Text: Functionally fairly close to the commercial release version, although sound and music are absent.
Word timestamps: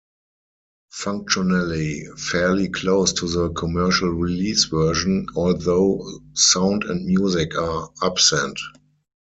Functionally 0.93 2.03
fairly 2.17 2.69
close 2.69 3.13
to 3.13 3.27
the 3.27 3.51
commercial 3.53 4.09
release 4.09 4.65
version, 4.65 5.27
although 5.35 6.03
sound 6.33 6.85
and 6.85 7.05
music 7.05 7.55
are 7.55 7.87
absent. 8.01 8.57